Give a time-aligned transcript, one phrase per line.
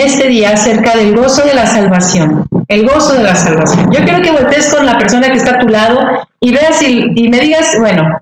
[0.00, 2.46] este día acerca del gozo de la salvación.
[2.68, 3.90] El gozo de la salvación.
[3.92, 6.00] Yo quiero que voltees con la persona que está a tu lado
[6.40, 8.20] y veas y, me digas, bueno,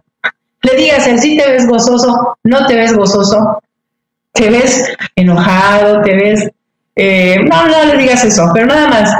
[0.62, 3.62] le digas en sí te ves gozoso, no te ves gozoso,
[4.32, 6.50] te ves enojado, te ves...
[6.94, 9.12] Eh, no, no le digas eso, pero nada más.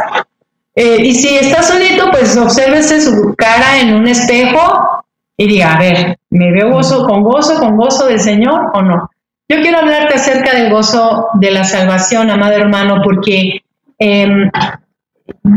[0.74, 5.04] Eh, y si estás solito, pues obsérvese su cara en un espejo
[5.36, 9.10] y diga, a ver, ¿me veo gozo con gozo, con gozo del Señor o no?
[9.48, 13.62] Yo quiero hablarte acerca del gozo de la salvación, amado hermano, porque
[13.98, 14.50] em,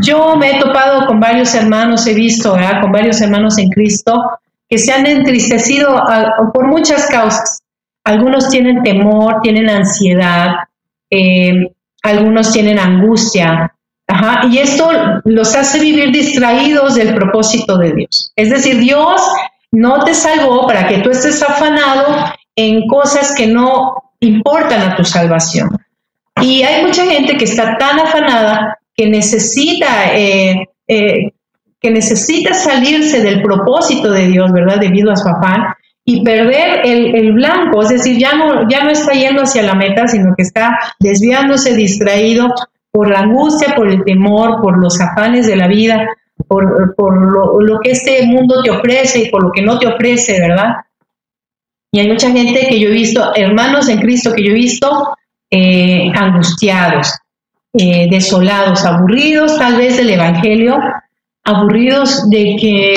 [0.00, 4.30] yo me he topado con varios hermanos, he visto, con varios hermanos en Cristo
[4.68, 6.00] que se han entristecido
[6.54, 7.60] por muchas causas.
[8.04, 10.50] Algunos tienen temor, tienen ansiedad,
[11.10, 11.68] em,
[12.02, 13.74] algunos tienen angustia,
[14.50, 14.90] y esto
[15.24, 18.32] los hace vivir distraídos del propósito de Dios.
[18.36, 19.20] Es decir, Dios
[19.72, 25.04] no te salvó para que tú estés afanado en cosas que no importan a tu
[25.04, 25.70] salvación.
[26.40, 31.32] Y hay mucha gente que está tan afanada que necesita, eh, eh,
[31.80, 34.78] que necesita salirse del propósito de Dios, ¿verdad?
[34.78, 39.12] Debido a su afán y perder el, blanco, es decir, ya no, ya no está
[39.12, 42.52] yendo hacia la meta, sino que está desviándose, distraído
[42.90, 46.08] por la angustia, por el temor, por los afanes de la vida,
[46.48, 50.40] por, por lo, que este mundo te ofrece y por lo que no te ofrece,
[50.40, 50.74] ¿verdad?
[51.92, 55.16] Y hay mucha gente que yo he visto, hermanos en Cristo que yo he visto
[55.50, 57.12] eh, angustiados,
[57.72, 60.78] eh, desolados, aburridos tal vez del Evangelio,
[61.44, 62.94] aburridos de que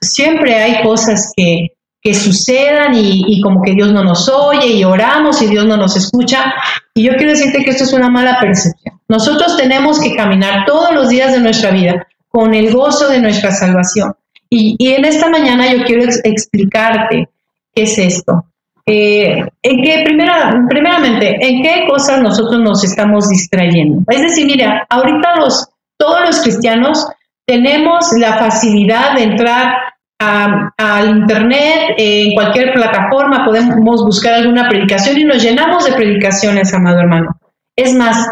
[0.00, 1.68] siempre hay cosas que,
[2.02, 5.96] que sucedan y, como que Dios no nos oye y oramos y Dios no nos
[5.96, 6.54] escucha.
[6.94, 8.98] Y yo quiero decirte que esto es una mala percepción.
[9.08, 13.52] Nosotros tenemos que caminar todos los días de nuestra vida con el gozo de nuestra
[13.52, 14.14] salvación.
[14.48, 17.28] Y, en esta mañana yo quiero explicarte
[17.74, 18.44] qué es esto.
[18.86, 24.02] Eh, en qué, primera, primeramente, en qué cosas nosotros nos estamos distrayendo.
[24.08, 27.06] Es decir, mira, ahorita los, todos los cristianos
[27.46, 29.74] tenemos la facilidad de entrar
[30.20, 37.00] al internet, en cualquier plataforma, podemos buscar alguna predicación y nos llenamos de predicaciones, amado
[37.00, 37.36] hermano.
[37.74, 38.28] Es más,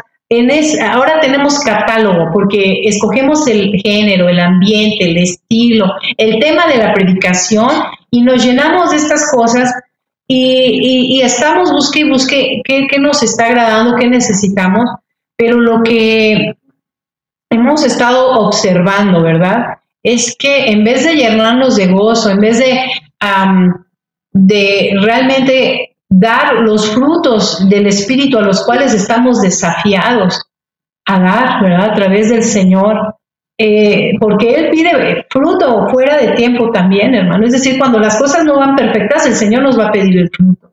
[0.83, 6.93] ahora tenemos catálogo porque escogemos el género, el ambiente, el estilo, el tema de la
[6.93, 7.71] predicación
[8.11, 9.73] y nos llenamos de estas cosas
[10.27, 14.85] y, estamos busque y busque qué, qué nos está agradando, qué necesitamos,
[15.37, 16.55] pero lo que
[17.51, 19.79] hemos estado observando, ¿verdad?
[20.03, 22.81] es que en vez de llenarnos de gozo, en vez de,
[24.33, 30.43] de realmente dar los frutos del Espíritu a los cuales estamos desafiados
[31.07, 31.91] a dar, ¿verdad?
[31.91, 33.15] A través del Señor.
[33.61, 37.45] Eh, porque Él pide fruto fuera de tiempo también, hermano.
[37.47, 40.31] Es decir, cuando las cosas no van perfectas, el Señor nos va a pedir el
[40.31, 40.73] fruto.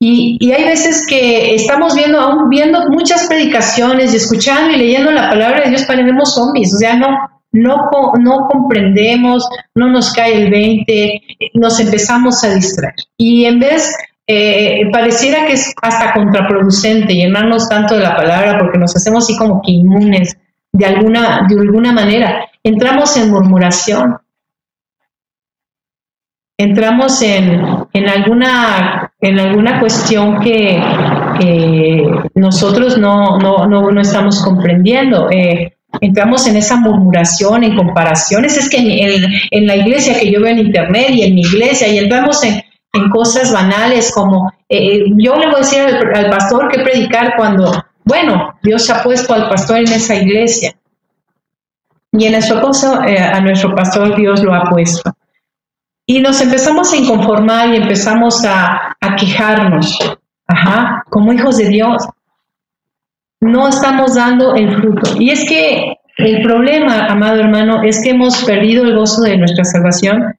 [0.00, 5.30] Y, hay veces que estamos viendo, aún viendo muchas predicaciones y escuchando y leyendo la
[5.30, 6.74] palabra de Dios, parecemos zombies.
[6.74, 7.06] O sea, no,
[7.52, 11.22] no, no comprendemos, no nos cae el 20,
[11.54, 12.96] nos empezamos a distraer.
[13.16, 13.94] Y en vez,
[14.34, 19.36] eh, pareciera que es hasta contraproducente llenarnos tanto de la palabra porque nos hacemos así
[19.36, 20.36] como que inmunes
[20.72, 22.48] de alguna, de alguna manera.
[22.62, 24.18] Entramos en murmuración,
[26.56, 27.60] entramos en,
[27.92, 30.80] en, alguna, en alguna cuestión que,
[32.34, 35.28] nosotros no, no, no, estamos comprendiendo.
[35.30, 38.56] Eh, entramos en esa murmuración, en comparaciones.
[38.56, 38.78] Es que
[39.50, 42.62] en, la iglesia que yo veo en internet y en mi iglesia, y entramos en,
[43.10, 47.72] cosas banales como, eh, yo le voy a decir al, pastor que predicar cuando,
[48.04, 50.74] bueno, Dios ha puesto al pastor en esa iglesia.
[52.12, 55.10] Y en nuestro caso, eh, a nuestro pastor Dios lo ha puesto.
[56.04, 59.98] Y nos empezamos a inconformar y empezamos a, quejarnos,
[61.08, 62.06] como hijos de Dios
[63.40, 65.16] no estamos dando el fruto.
[65.18, 69.64] Y es que el problema, amado hermano, es que hemos perdido el gozo de nuestra
[69.64, 70.36] salvación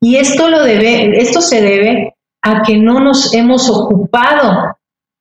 [0.00, 4.76] y esto, lo debe, esto se debe a que no nos hemos ocupado,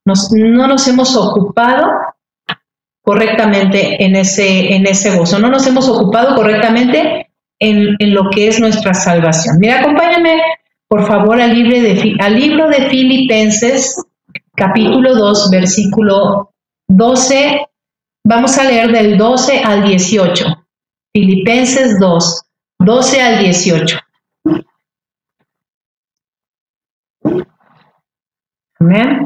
[0.05, 1.85] no nos hemos ocupado
[3.03, 8.59] correctamente en ese, en ese gozo, no nos hemos ocupado correctamente en, lo que es
[8.59, 9.57] nuestra salvación.
[9.59, 10.41] Mira, acompáñame
[10.87, 13.95] por favor al, libro de, al libro de Filipenses,
[14.55, 16.53] capítulo 2, versículo
[16.87, 17.67] 12,
[18.25, 20.45] vamos a leer del 12 al 18.
[21.13, 22.43] Filipenses 2,
[22.79, 23.97] 12 al 18.
[28.79, 29.25] Amén.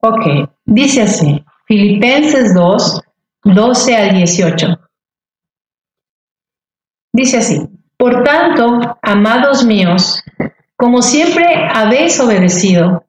[0.00, 3.00] Ok, dice así, Filipenses 2,
[3.44, 4.66] 12 al 18.
[7.12, 10.22] Dice así, por tanto, amados míos,
[10.76, 13.04] como siempre habéis obedecido,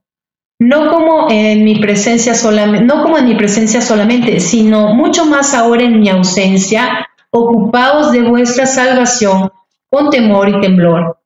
[0.59, 5.53] no como en mi presencia solamente, no como en mi presencia solamente, sino mucho más
[5.53, 9.51] ahora en mi ausencia, ocupaos de vuestra salvación
[9.89, 11.17] con temor y temblor.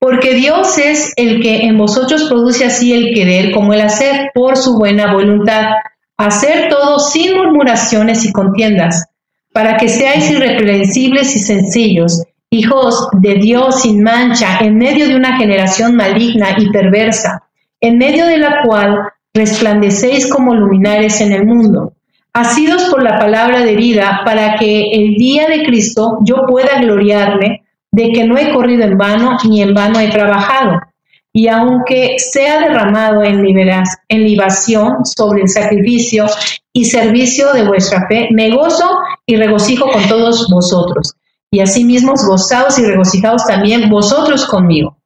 [0.00, 4.56] Porque Dios es el que en vosotros produce así el querer como el hacer por
[4.56, 5.74] su buena voluntad,
[6.16, 9.08] hacer todo sin murmuraciones y contiendas,
[9.52, 15.36] para que seáis irreprensibles y sencillos, hijos de Dios sin mancha, en medio de una
[15.36, 17.44] generación maligna y perversa,
[17.78, 19.00] en medio de la cual
[19.34, 21.92] resplandecéis como luminares en el mundo,
[22.32, 27.64] asidos por la palabra de vida, para que el día de Cristo yo pueda gloriarme
[27.92, 30.80] de que no he corrido en vano ni en vano he trabajado.
[31.32, 36.26] Y aunque sea derramado en, en libación sobre el sacrificio
[36.72, 38.88] y servicio de vuestra fe, me gozo
[39.26, 41.14] y regocijo con todos vosotros
[41.50, 44.96] y asimismo gozados y regocijados también vosotros conmigo.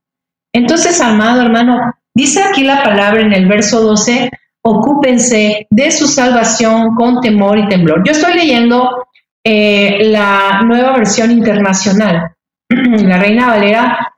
[0.52, 4.30] Entonces, amado hermano, dice aquí la palabra en el verso 12,
[4.62, 8.02] ocúpense de su salvación con temor y temblor.
[8.04, 9.06] Yo estoy leyendo
[9.42, 12.33] eh, la nueva versión internacional.
[13.06, 14.15] la Reina Valera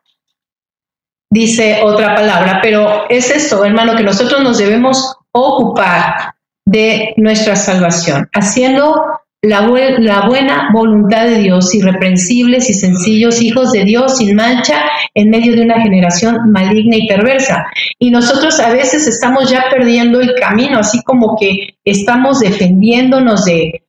[1.31, 8.29] dice otra palabra, pero es esto, hermano, que nosotros nos debemos ocupar de nuestra salvación,
[8.33, 8.95] haciendo
[9.43, 14.83] la, buena voluntad de Dios, irreprensibles y sencillos, hijos de Dios sin mancha
[15.15, 17.67] en medio de una generación maligna y perversa.
[17.99, 23.83] Y nosotros a veces estamos ya perdiendo el camino, así como que estamos defendiéndonos de,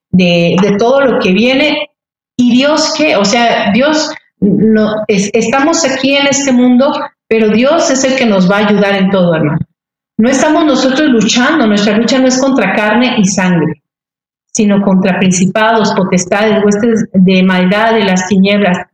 [0.77, 1.89] todo lo que viene.
[2.37, 3.15] ¿Y Dios qué?
[3.15, 6.93] O sea, Dios, no, estamos aquí en este mundo,
[7.27, 9.59] pero Dios es el que nos va a ayudar en todo, hermano.
[10.17, 13.81] No estamos nosotros luchando, nuestra lucha no es contra carne y sangre
[14.57, 18.87] sino contra principados, potestades, huestes de maldad de las tinieblas.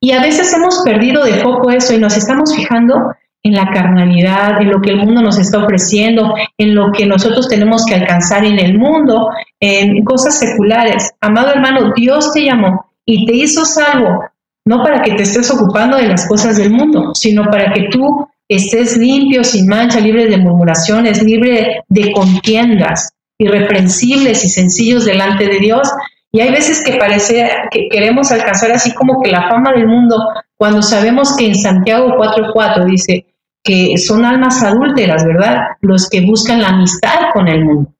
[0.00, 3.14] Y a veces hemos perdido de foco eso y nos estamos fijando
[3.44, 7.48] en la carnalidad, en lo que el mundo nos está ofreciendo, en lo que nosotros
[7.48, 9.30] tenemos que alcanzar en el mundo,
[9.60, 11.12] en cosas seculares.
[11.20, 14.24] Amado hermano, Dios te llamó y te hizo salvo,
[14.64, 18.26] no para que te estés ocupando de las cosas del mundo, sino para que tú
[18.48, 25.58] estés limpio, sin mancha, libre de murmuraciones, libre de contiendas, irreprensibles y sencillos delante de
[25.58, 25.90] Dios.
[26.32, 30.16] Y hay veces que parece que queremos alcanzar así como que la fama del mundo,
[30.56, 33.26] cuando sabemos que en Santiago 4.4 dice
[33.62, 35.58] que son almas adúlteras, ¿verdad?
[35.80, 37.90] Los que buscan la amistad con el mundo.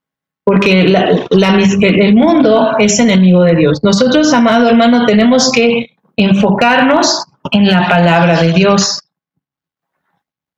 [0.45, 3.81] Porque el mundo es enemigo de Dios.
[3.83, 9.01] Nosotros, amado hermano, tenemos que enfocarnos en la palabra de Dios.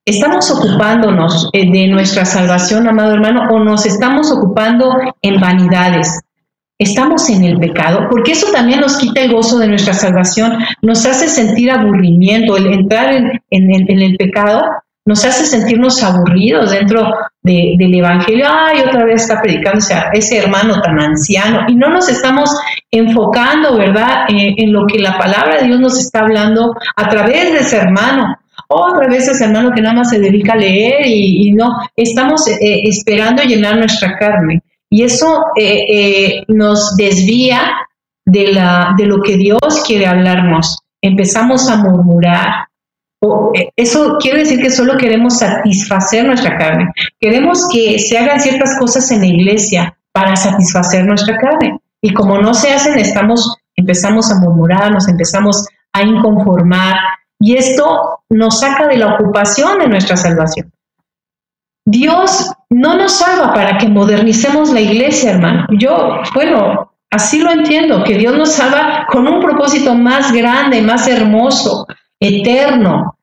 [0.05, 6.21] ¿Estamos ocupándonos eh, de nuestra salvación, amado hermano, o nos estamos ocupando en vanidades?
[6.79, 11.05] Estamos en el pecado, porque eso también nos quita el gozo de nuestra salvación, nos
[11.07, 14.61] hace sentir aburrimiento, el entrar en, el, pecado
[15.07, 17.09] nos hace sentirnos aburridos dentro
[17.41, 18.45] del Evangelio.
[18.49, 19.79] Ay, otra vez está predicando
[20.11, 22.53] ese, hermano tan anciano y no nos estamos
[22.91, 27.53] enfocando, ¿verdad?, eh, en lo que la palabra de Dios nos está hablando a través
[27.53, 28.37] de ese hermano
[28.69, 32.57] otra vez ese hermano que nada más se dedica a leer y, no, estamos eh,
[32.59, 34.61] eh, esperando llenar nuestra carne.
[34.89, 35.41] Y eso
[36.49, 37.61] nos desvía
[38.25, 40.79] de lo que Dios quiere hablarnos.
[41.01, 42.67] Empezamos a murmurar.
[43.75, 46.91] Eso quiere decir que solo queremos satisfacer nuestra carne.
[47.19, 51.79] Queremos que se hagan ciertas cosas en la iglesia para satisfacer nuestra carne.
[52.01, 56.95] Y como no se hacen, estamos, empezamos a murmurar, nos empezamos a inconformar,
[57.39, 60.71] y esto nos saca de la ocupación de nuestra salvación.
[61.85, 65.65] Dios no nos salva para que modernicemos la iglesia, hermano.
[65.79, 71.07] Yo, bueno, así lo entiendo, que Dios nos salva con un propósito más grande, más
[71.07, 71.87] hermoso,
[72.19, 73.17] eterno.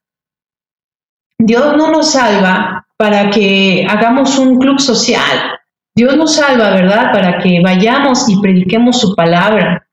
[1.39, 5.61] Dios no nos salva para que hagamos un club social.
[5.97, 7.13] Dios nos salva, ¿verdad?
[7.13, 9.87] Para que vayamos y prediquemos su palabra.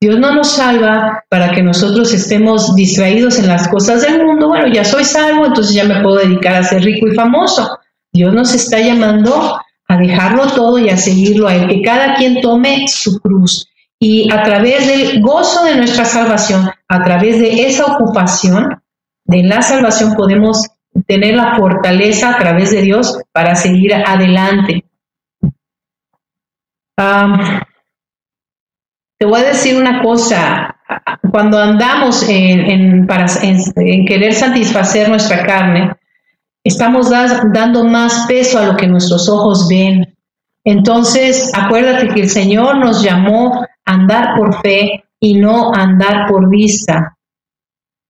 [0.00, 4.48] Dios no nos salva para que nosotros estemos distraídos en las cosas del mundo.
[4.48, 7.78] Bueno, ya soy salvo, entonces ya me puedo dedicar a ser rico y famoso.
[8.12, 12.40] Dios nos está llamando a dejarlo todo y a seguirlo a Él, que cada quien
[12.40, 13.68] tome su cruz.
[13.98, 18.82] Y a través del gozo de nuestra salvación, a través de esa ocupación
[19.24, 20.66] de la salvación, podemos
[21.06, 24.84] tener la fortaleza a través de Dios para seguir adelante.
[29.18, 30.76] Te voy a decir una cosa,
[31.30, 33.06] cuando andamos en,
[34.06, 35.92] querer satisfacer nuestra carne,
[36.64, 40.15] estamos dando más peso a lo que nuestros ojos ven.
[40.66, 46.26] Entonces, acuérdate que el Señor nos llamó a andar por fe y no a andar
[46.28, 47.16] por vista.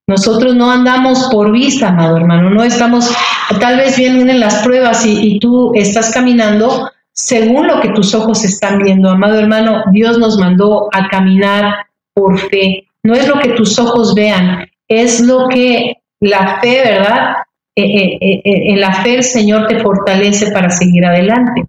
[0.08, 3.14] Nosotros no andamos por vista, amado hermano, no estamos,
[3.60, 8.78] tal vez vienen las pruebas y, tú estás caminando según lo que tus ojos están
[8.78, 9.10] viendo.
[9.10, 12.88] Amado hermano, Dios nos mandó a caminar por fe.
[13.02, 17.34] No es lo que tus ojos vean, es lo que la fe, ¿verdad?
[17.76, 21.64] Eh, eh, eh, en la fe el Señor te fortalece para seguir adelante.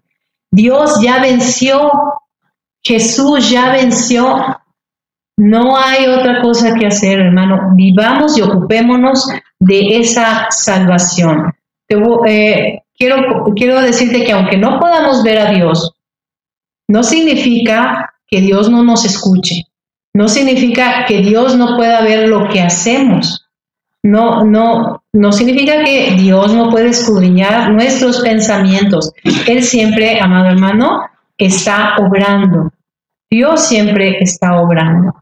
[0.50, 1.90] Dios ya venció,
[2.82, 4.58] Jesús ya venció.
[5.36, 7.72] No hay otra cosa que hacer, hermano.
[7.74, 9.28] Vivamos y ocupémonos
[9.60, 11.52] de esa salvación.
[11.88, 15.94] quiero, quiero decirte que aunque no podamos ver a Dios,
[16.88, 19.66] no significa que Dios no nos escuche.
[20.14, 23.47] No significa que Dios no pueda ver lo que hacemos
[24.02, 29.12] no, no, no significa que Dios no puede escudriñar nuestros pensamientos.
[29.46, 31.02] Él siempre, amado hermano,
[31.36, 32.70] está obrando.
[33.30, 35.14] Dios siempre está obrando.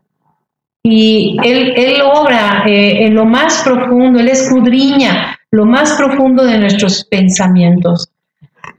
[0.82, 7.04] Y Él, obra eh, en lo más profundo, Él escudriña lo más profundo de nuestros
[7.04, 8.08] pensamientos.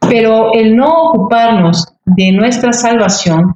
[0.07, 3.55] Pero el no ocuparnos de nuestra salvación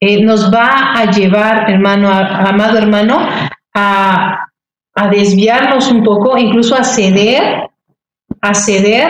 [0.00, 3.18] eh, nos va a llevar, hermano, amado hermano,
[3.74, 4.47] a,
[4.98, 7.70] a desviarnos un poco, incluso a ceder,
[8.40, 9.08] a ceder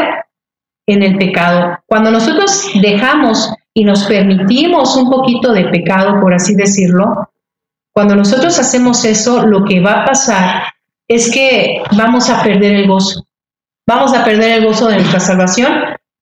[0.86, 1.78] en el pecado.
[1.86, 7.30] Cuando nosotros dejamos y nos permitimos un poquito de pecado, por así decirlo,
[7.90, 10.62] cuando nosotros hacemos eso, lo que va a pasar
[11.08, 13.24] es que vamos a perder el gozo.
[13.86, 15.72] Vamos a perder el gozo de nuestra salvación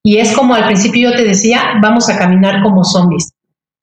[0.04, 3.32] y es como al principio yo te decía, vamos a caminar como zombies.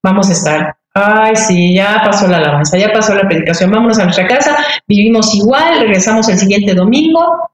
[0.02, 4.04] Vamos a estar Ay, sí, ya pasó la alabanza, ya pasó la predicación, vámonos a
[4.04, 4.56] nuestra casa,
[4.88, 7.50] vivimos igual, regresamos el siguiente domingo.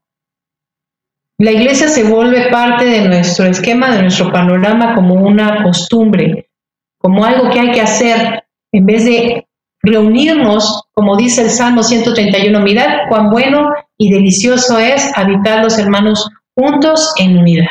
[1.38, 6.50] La iglesia se vuelve parte de nuestro esquema, de nuestro panorama como una costumbre,
[6.98, 9.48] como algo que hay que hacer, en vez de
[9.82, 16.28] reunirnos, como dice el Salmo 131, mirad cuán bueno y delicioso es habitar los hermanos
[16.54, 17.68] juntos en unidad.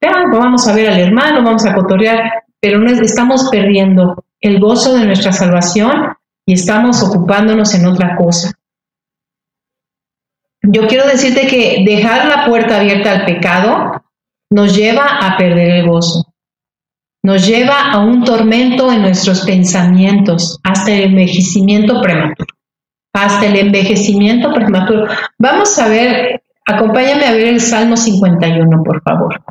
[0.00, 5.06] vamos a ver al hermano, vamos a cotorrear, pero no estamos perdiendo el gozo de
[5.06, 8.52] nuestra salvación y estamos ocupándonos en otra cosa.
[10.62, 14.04] Yo quiero decirte que dejar la puerta abierta al pecado
[14.50, 16.34] nos lleva a perder el gozo,
[17.24, 22.54] nos lleva a un tormento en nuestros pensamientos, hasta el envejecimiento prematuro,
[23.12, 25.06] hasta el envejecimiento prematuro.
[25.38, 29.42] Vamos a ver, acompáñame a ver el Salmo 51, por favor.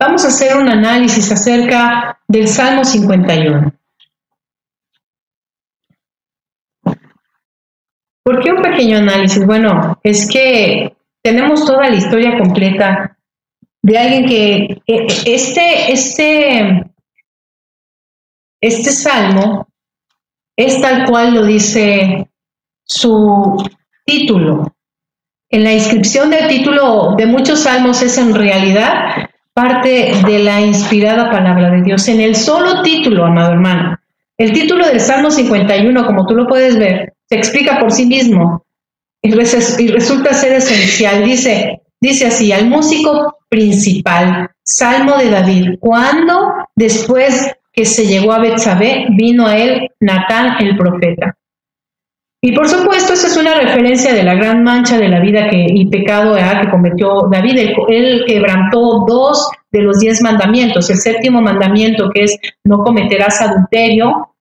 [0.00, 3.72] Vamos a hacer un análisis acerca del Salmo 51.
[8.22, 9.44] ¿Por qué un pequeño análisis?
[9.44, 13.18] Bueno, es que tenemos toda la historia completa
[13.82, 16.92] de alguien que este, este,
[18.60, 19.66] este salmo
[20.56, 22.30] es tal cual lo dice
[22.84, 23.68] su
[24.04, 24.76] título.
[25.50, 29.28] En la inscripción del título de muchos salmos es en realidad
[29.58, 32.06] parte de la inspirada palabra de Dios.
[32.06, 33.98] En el solo título, amado hermano,
[34.36, 38.64] el título del Salmo 51, como tú lo puedes ver, se explica por sí mismo
[39.20, 41.24] y, resulta ser esencial.
[41.24, 48.38] Dice, dice así, al músico principal, Salmo de David, cuando después que se llegó a
[48.38, 51.36] Betsabé, vino a él Natán el profeta.
[52.40, 55.66] Y por supuesto, esa es una referencia de la gran mancha de la vida que,
[55.68, 57.74] y pecado que cometió David.
[57.88, 60.88] Él, quebrantó dos de los diez mandamientos.
[60.88, 64.34] El séptimo mandamiento, que es no cometerás adulterio,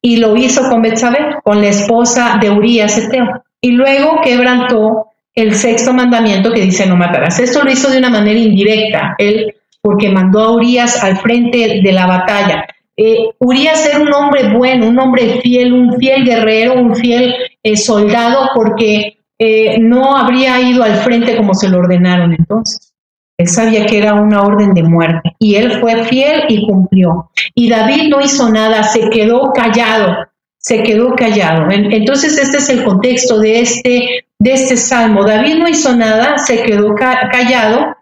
[0.00, 3.26] y lo hizo con Betsabé, con la esposa de Urias Eteo.
[3.60, 7.40] Y luego quebrantó el sexto mandamiento que dice no matarás.
[7.40, 11.92] Esto lo hizo de una manera indirecta, él porque mandó a Urias al frente de
[11.92, 12.66] la batalla.
[13.00, 17.76] Eh, Urias era un hombre bueno, un hombre fiel, un fiel guerrero, un fiel eh,
[17.76, 22.92] soldado, porque eh, no habría ido al frente como se lo ordenaron entonces.
[23.38, 27.30] Él sabía que era una orden de muerte y él fue fiel y cumplió.
[27.54, 30.26] Y David no hizo nada, se quedó callado,
[30.58, 31.70] se quedó callado.
[31.70, 35.22] Entonces este es el contexto de este, de este salmo.
[35.22, 37.94] David no hizo nada, se quedó callado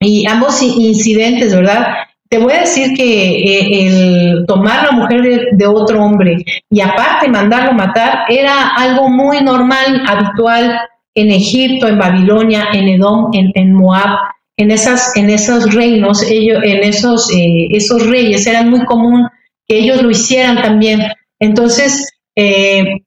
[0.00, 1.86] y ambos incidentes, ¿verdad?
[2.30, 6.36] Te voy a decir que eh, el tomar la mujer de, otro hombre
[6.70, 10.78] y aparte mandarlo matar era algo muy normal, habitual
[11.16, 14.16] en Egipto, en Babilonia, en Edom, en, Moab,
[14.56, 19.26] en esas, en esos reinos, ellos, en esos, eh, esos reyes eran muy común
[19.66, 21.02] que ellos lo hicieran también.
[21.40, 23.02] Entonces, eh,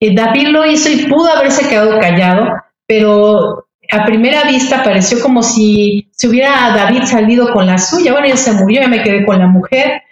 [0.00, 2.46] David lo hizo y pudo haberse quedado callado,
[2.86, 8.12] pero a primera vista pareció como si se hubiera David salido con la suya.
[8.12, 10.02] Bueno, ya se murió, ya me quedé con la mujer,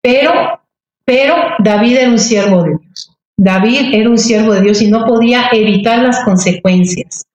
[0.00, 0.60] pero
[1.04, 3.10] Pero David era un siervo de Dios.
[3.36, 7.26] David era un siervo de Dios y no podía evitar las consecuencias.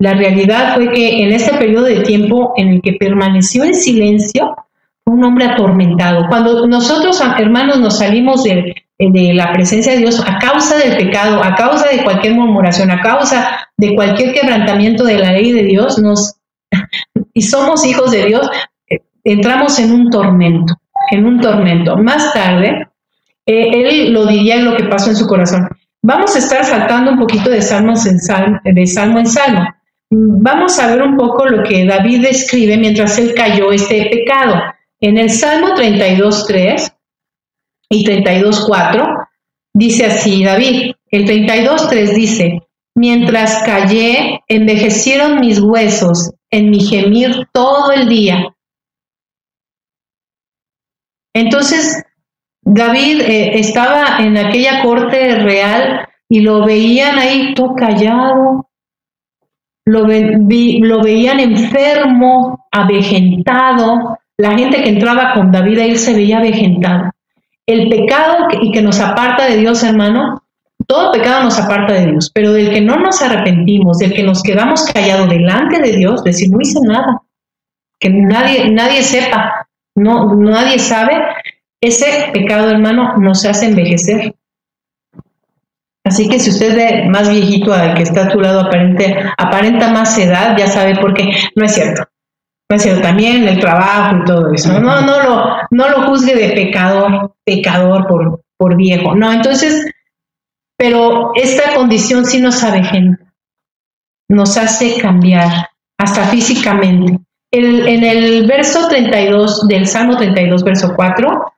[0.00, 4.56] La realidad fue que en este periodo de tiempo en el que permaneció en silencio,
[5.04, 6.26] fue un hombre atormentado.
[6.28, 11.42] Cuando nosotros, hermanos, nos salimos de, de la presencia de Dios a causa del pecado,
[11.42, 15.98] a causa de cualquier murmuración, a causa de cualquier quebrantamiento de la ley de Dios,
[15.98, 16.34] nos
[17.34, 18.50] y somos hijos de Dios,
[18.88, 20.74] eh, entramos en un tormento,
[21.10, 21.96] en un tormento.
[21.96, 22.88] Más tarde,
[23.46, 25.68] eh, él lo diría en lo que pasó en su corazón.
[26.02, 29.66] Vamos a estar saltando un poquito de, salmos en salmo, de salmo en salmo.
[30.10, 34.56] Vamos a ver un poco lo que David describe mientras él cayó este pecado.
[35.00, 36.92] En el Salmo 32.3
[37.88, 39.28] y 32.4
[39.72, 42.60] dice así David, el 32.3 dice,
[42.94, 48.54] mientras callé, envejecieron mis huesos en mi gemir todo el día.
[51.34, 52.04] Entonces,
[52.62, 58.68] David eh, estaba en aquella corte real y lo veían ahí todo callado,
[59.84, 64.18] lo, lo veían enfermo, avejentado.
[64.36, 67.10] La gente que entraba con David ahí se veía avejentado.
[67.66, 70.41] El pecado y que nos aparta de Dios, hermano,
[70.86, 74.42] todo pecado nos aparta de Dios, pero del que no nos arrepentimos, del que nos
[74.42, 77.22] quedamos callados delante de Dios, decir, no hice nada,
[77.98, 81.12] que nadie, nadie sepa, no, nadie sabe,
[81.80, 84.34] ese pecado, hermano, nos hace envejecer.
[86.04, 89.92] Así que si usted ve más viejito al que está a tu lado, aparente, aparenta
[89.92, 91.30] más edad, ya sabe por qué.
[91.54, 92.04] No es cierto.
[92.70, 93.02] No es cierto.
[93.02, 94.80] También el trabajo y todo eso.
[94.80, 99.14] No, no, lo, no lo juzgue de pecador, pecador por, por viejo.
[99.14, 99.91] No, entonces,
[100.82, 103.32] pero esta condición sí nos avejenta,
[104.28, 107.20] nos hace cambiar, hasta físicamente.
[107.52, 111.52] en el verso 32 del Salmo 32, verso 4,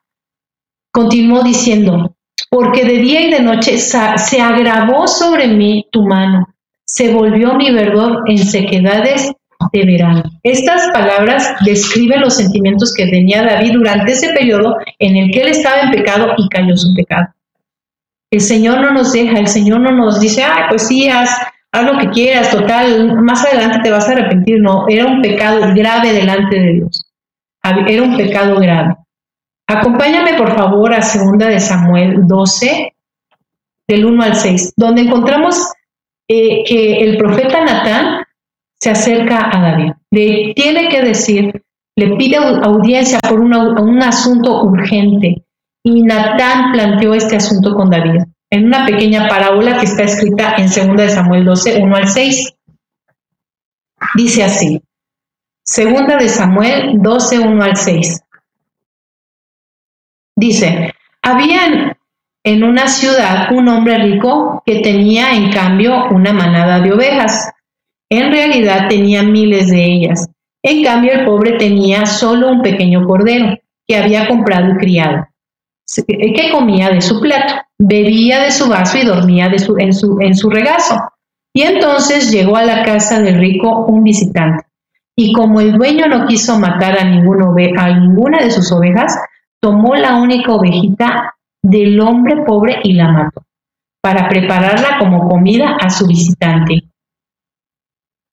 [0.93, 2.15] continuó diciendo,
[2.51, 6.47] porque de día y de noche se agravó sobre mí tu mano,
[6.85, 9.33] se volvió mi verdor en sequedades
[9.73, 10.23] de verano.
[10.43, 15.49] Estas palabras describen los sentimientos que tenía David durante ese periodo en el que él
[15.49, 17.29] estaba en pecado y cayó su pecado.
[18.35, 21.31] El Señor no nos deja, el Señor no nos dice, ah, pues sí, haz,
[21.71, 24.61] haz lo que quieras, total, más adelante te vas a arrepentir.
[24.61, 27.07] No, era un pecado grave delante de Dios.
[27.63, 28.97] Era un pecado grave.
[29.69, 32.97] Acompáñame por favor a segunda de Samuel 12,
[33.87, 35.71] del 1 al 6, donde encontramos
[36.27, 38.25] eh, que el profeta Natán
[38.81, 39.93] se acerca a David.
[40.11, 41.63] Le tiene que decir,
[41.95, 45.44] le pide audiencia por un asunto urgente.
[45.87, 50.69] Y Natán planteó este asunto con David en una pequeña parábola que está escrita en
[50.71, 52.55] segunda de Samuel 12, 1 al 6.
[54.15, 54.83] Dice así,
[55.63, 58.23] segunda de Samuel 12, 1 al 6.
[60.37, 61.97] Dice, había
[62.45, 67.51] en una ciudad un hombre rico que tenía en cambio una manada de ovejas.
[68.11, 70.29] En realidad tenía miles de ellas.
[70.63, 75.27] En cambio el pobre tenía solo un pequeño cordero que había comprado y criado,
[76.07, 81.01] que comía de su plato, bebía de su vaso y dormía en, su, regazo.
[81.55, 84.65] Y entonces llegó a la casa del rico un visitante.
[85.17, 89.17] Y como el dueño no quiso matar a, a ninguna de sus ovejas,
[89.61, 93.43] tomó la única ovejita del hombre pobre y la mató,
[94.03, 96.83] para prepararla como comida a su visitante.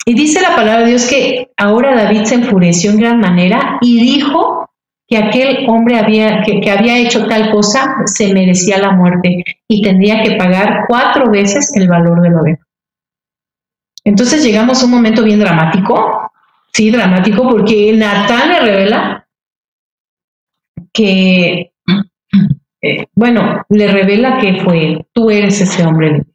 [0.05, 4.01] Y dice la palabra de Dios que ahora David se enfureció en gran manera y
[4.01, 4.70] dijo
[5.11, 10.23] que aquel hombre había, que, había hecho tal cosa se merecía la muerte y tendría
[10.23, 12.65] que pagar cuatro veces el valor de la oveja.
[14.05, 16.31] Entonces llegamos a un momento bien dramático,
[16.71, 19.27] sí, dramático, porque Natán le revela
[20.93, 21.73] que,
[22.81, 26.25] eh, bueno, le revela que fue, tú eres ese hombre.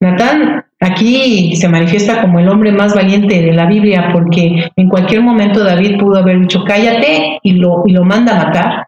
[0.00, 5.22] Natán aquí se manifiesta como el hombre más valiente de la Biblia porque en cualquier
[5.22, 8.86] momento David pudo haber dicho cállate y lo, y lo manda a matar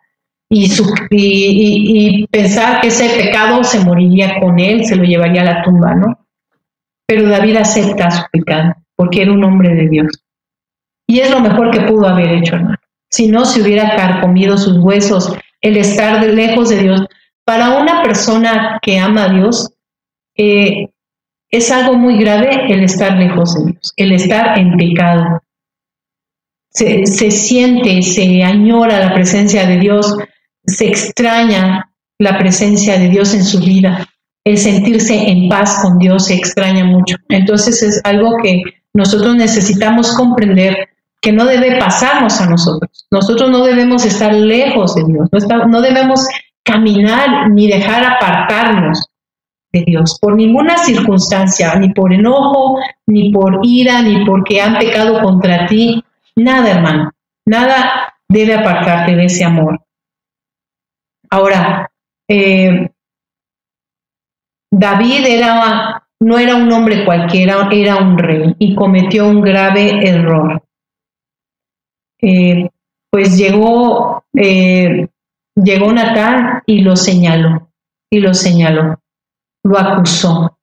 [0.49, 5.95] y, pensar que ese pecado se moriría con él, se lo llevaría a la tumba,
[5.95, 6.27] ¿no?
[7.07, 10.09] Pero David acepta su pecado porque era un hombre de Dios.
[11.07, 12.77] Y es lo mejor que pudo haber hecho, hermano
[13.11, 17.07] si no se hubiera carcomido sus huesos, el estar lejos de Dios.
[17.45, 19.73] Para una persona que ama a Dios,
[20.37, 20.91] eh,
[21.51, 25.43] es algo muy grave el estar lejos de Dios, el estar en pecado.
[26.73, 30.17] Se, siente, se añora la presencia de Dios,
[30.65, 34.07] se extraña la presencia de Dios en su vida.
[34.45, 37.17] El sentirse en paz con Dios se extraña mucho.
[37.29, 38.63] Entonces es algo que
[38.95, 40.77] nosotros necesitamos comprender
[41.21, 43.07] que no debe pasarnos a nosotros.
[43.11, 45.29] Nosotros no debemos estar lejos de Dios,
[45.69, 46.27] no, debemos
[46.63, 49.10] caminar ni dejar apartarnos
[49.73, 55.21] de Dios por ninguna circunstancia, ni por enojo, ni por ira, ni porque han pecado
[55.23, 56.03] contra ti.
[56.37, 57.11] Nada, hermano.
[57.47, 59.81] Nada debe apartarte de ese amor.
[61.31, 61.91] Ahora,
[62.29, 62.91] eh,
[64.73, 70.63] David era, no era un hombre cualquiera, era un rey y cometió un grave error.
[72.23, 72.69] Eh,
[73.11, 75.09] pues llegó, eh,
[75.57, 77.69] llegó Natán y lo señaló,
[78.09, 79.00] y lo señaló,
[79.65, 80.59] lo acusó,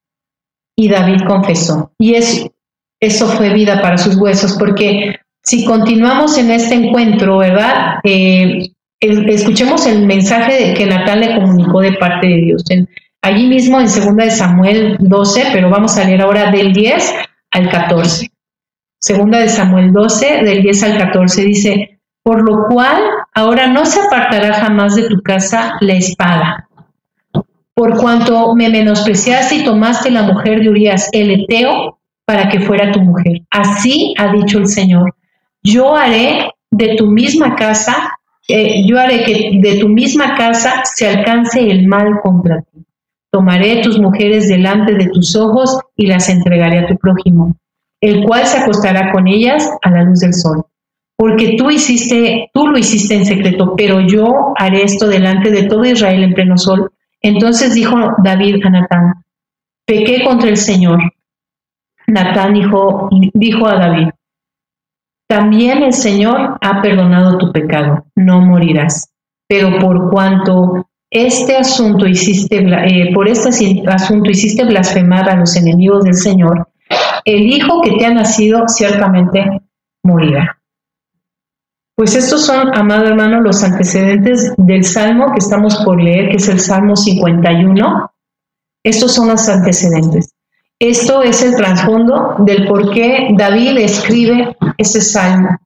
[0.77, 1.91] y David confesó.
[1.97, 2.47] Y es,
[2.99, 7.99] eso fue vida para sus huesos, porque si continuamos en este encuentro, ¿verdad?
[8.03, 12.63] Eh, escuchemos el mensaje que Natán le comunicó de parte de Dios.
[13.21, 17.13] allí mismo en 2 de Samuel 12, pero vamos a leer ahora del 10
[17.51, 18.31] al 14.
[18.99, 23.01] Segunda de Samuel 12, del 10 al 14, dice, por lo cual
[23.33, 26.66] ahora no se apartará jamás de tu casa la espada,
[27.77, 32.91] por cuanto me menospreciaste y tomaste la mujer de Urias, el Eteo, para que fuera
[32.91, 33.43] tu mujer.
[33.51, 35.13] Así ha dicho el Señor,
[35.61, 41.07] yo haré de tu misma casa, eh, yo haré que de tu misma casa se
[41.07, 42.83] alcance el mal contra ti.
[43.31, 47.55] Tomaré tus mujeres delante de tus ojos y las entregaré a tu prójimo
[48.01, 50.65] el cual se acostará con ellas a la luz del sol.
[51.17, 55.83] Porque tú hiciste, tú lo hiciste en secreto, pero yo haré esto delante de todo
[55.85, 56.91] Israel en pleno sol.
[57.21, 59.23] Entonces dijo David a Natán,
[59.85, 60.99] pequé contra el Señor.
[62.07, 64.09] Natán dijo, dijo a David,
[65.27, 69.11] también el Señor ha perdonado tu pecado, no morirás.
[69.47, 73.49] Pero por cuanto este asunto hiciste, eh, por este
[73.87, 76.69] asunto hiciste blasfemar a los enemigos del Señor,
[77.25, 79.61] el hijo que te ha nacido ciertamente
[80.03, 80.57] morirá.
[81.97, 86.47] Pues estos son, amado hermano, los antecedentes del Salmo que estamos por leer, que es
[86.47, 88.11] el Salmo 51.
[88.83, 90.29] Estos son los antecedentes.
[90.77, 95.57] Esto es el trasfondo del por qué David escribe este salmo.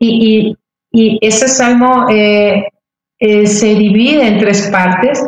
[0.00, 0.56] Y,
[0.90, 2.64] y, este salmo eh,
[3.20, 5.24] eh, se divide en tres partes.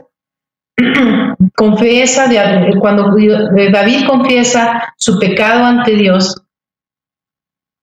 [1.54, 2.28] confiesa,
[2.80, 3.14] cuando
[3.72, 6.34] David confiesa su pecado ante Dios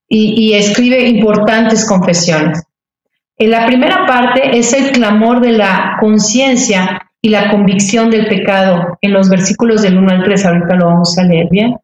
[0.09, 2.63] y, escribe importantes confesiones.
[3.37, 8.97] En la primera parte es el clamor de la conciencia y la convicción del pecado
[9.01, 11.75] en los versículos del 1 al 3, ahorita lo vamos a leer bien.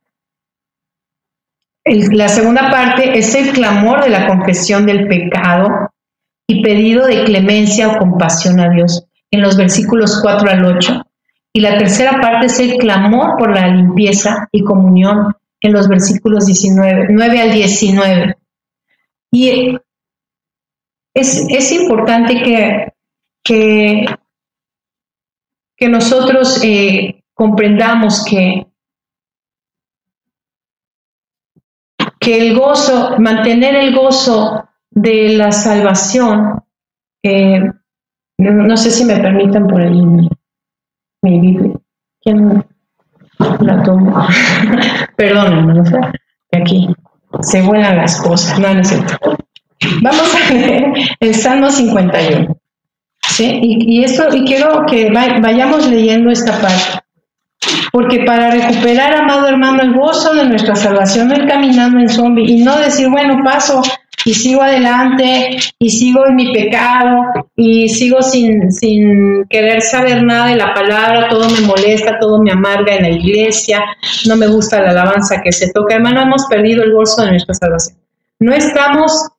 [1.85, 5.91] la segunda parte es el clamor de la confesión del pecado
[6.47, 11.05] y pedido de clemencia o compasión a Dios en los versículos 4 al 8.
[11.55, 16.45] Y la tercera parte es el clamor por la limpieza y comunión en los versículos
[16.45, 18.35] 19, 9 al 19.
[19.31, 19.77] Y
[21.15, 22.93] es, importante que,
[23.43, 24.05] que,
[25.77, 28.67] que nosotros eh, comprendamos que,
[32.19, 36.61] que el gozo, mantener el gozo de la salvación,
[37.23, 37.71] eh,
[38.37, 39.93] no, sé si me permitan por el
[41.21, 41.79] mi Biblia.
[42.21, 42.65] ¿Quién
[43.39, 44.27] la toma?
[45.15, 45.97] Perdón, no sé.
[46.51, 46.87] Aquí
[47.41, 48.59] se vuelan las cosas.
[48.59, 48.81] No, no.
[50.01, 50.83] Vamos a leer
[51.19, 52.57] el Salmo 51.
[53.21, 53.59] ¿Sí?
[53.61, 57.03] Y, esto, y quiero que vayamos leyendo esta parte.
[57.91, 62.51] Porque para recuperar, amado hermano, el gozo de nuestra salvación, no ir caminando en zombie
[62.51, 63.81] y no decir, bueno, paso
[64.25, 67.21] y sigo adelante y sigo en mi pecado
[67.55, 72.51] y sigo sin, sin querer saber nada de la palabra, todo me molesta, todo me
[72.51, 73.83] amarga en la iglesia,
[74.27, 75.95] no me gusta la alabanza que se toca.
[75.95, 77.97] Hermano, hemos perdido el gozo de nuestra salvación.
[78.39, 79.29] No estamos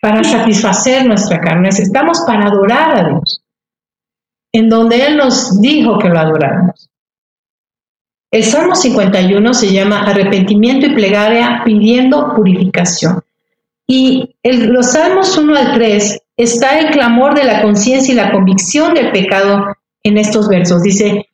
[0.00, 3.42] para satisfacer nuestra carne, estamos para adorar a Dios,
[4.52, 6.90] en donde Él nos dijo que lo adoráramos.
[8.30, 13.22] El Salmo 51 se llama arrepentimiento y plegaria pidiendo purificación.
[13.86, 18.32] Y en los Salmos 1 al 3 está el clamor de la conciencia y la
[18.32, 20.82] convicción del pecado en estos versos.
[20.82, 21.26] Dice,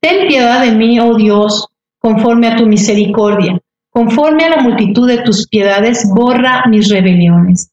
[0.00, 3.58] ten piedad de mí, oh Dios, conforme a tu misericordia,
[3.90, 7.70] conforme a la multitud de tus piedades, borra mis rebeliones.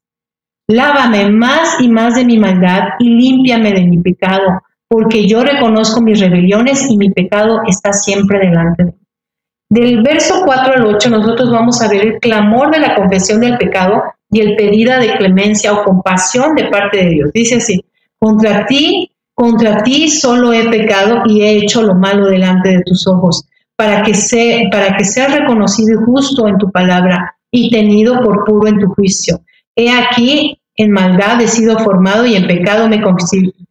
[0.67, 6.01] Lávame más y más de mi maldad y límpiame de mi pecado, porque yo reconozco
[6.01, 8.99] mis rebeliones y mi pecado está siempre delante de mí.
[9.71, 13.57] Del verso 4 al 8 nosotros vamos a ver el clamor de la confesión del
[13.57, 17.29] pecado y el pedido de clemencia o compasión de parte de Dios.
[17.33, 17.83] Dice así,
[18.17, 23.07] contra ti, contra ti solo he pecado y he hecho lo malo delante de tus
[23.07, 28.21] ojos, para que, sea, para que sea reconocido y justo en tu palabra y tenido
[28.21, 29.41] por puro en tu juicio.
[29.75, 33.01] He aquí, en maldad he sido formado y en pecado me,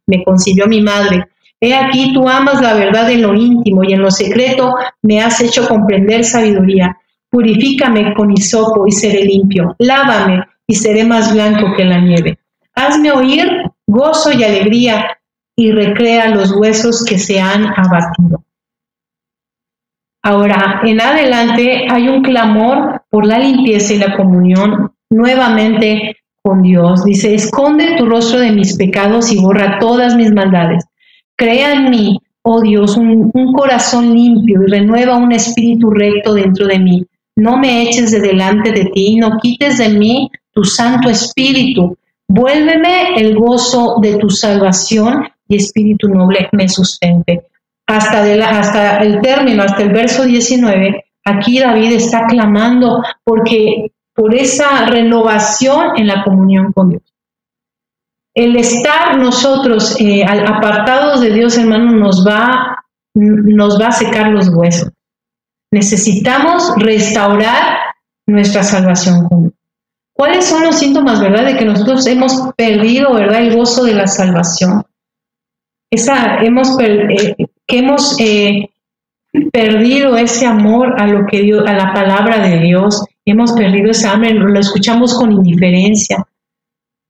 [0.07, 1.25] me concibió mi madre.
[1.61, 5.41] He aquí, tú amas la verdad en lo íntimo y en lo secreto me has
[5.41, 6.97] hecho comprender sabiduría.
[7.29, 9.75] Purifícame con hisopo y seré limpio.
[9.79, 12.39] Lávame y seré más blanco que la nieve.
[12.75, 13.49] Hazme oír
[13.87, 15.17] gozo y alegría
[15.55, 18.43] y recrea los huesos que se han abatido.
[20.21, 27.03] Ahora, en adelante hay un clamor por la limpieza y la comunión nuevamente con Dios.
[27.03, 30.85] Dice, esconde tu rostro de mis pecados y borra todas mis maldades.
[31.35, 36.79] Crea en mí, oh Dios, un, corazón limpio y renueva un espíritu recto dentro de
[36.79, 37.05] mí.
[37.39, 41.97] No me eches de delante de ti, no quites de mí tu santo espíritu.
[42.27, 47.47] Vuélveme el gozo de tu salvación y espíritu noble me sustente.
[47.87, 55.97] Hasta, el término, hasta el verso 19, aquí David está clamando porque por esa renovación
[55.97, 57.03] en la comunión con Dios.
[58.35, 62.83] El estar nosotros eh, apartados de Dios, hermano, nos va,
[63.15, 64.91] nos va a secar los huesos.
[65.71, 67.77] Necesitamos restaurar
[68.25, 69.27] nuestra salvación
[70.19, 74.05] ¿Cuáles son los síntomas, verdad, de que nosotros hemos perdido, verdad, el gozo de la
[74.05, 74.83] salvación?
[75.89, 78.69] Esa, hemos, eh, que hemos eh,
[79.53, 84.09] perdido ese amor a lo que Dios, a la palabra de Dios, hemos perdido ese
[84.09, 86.27] hambre, lo escuchamos con indiferencia.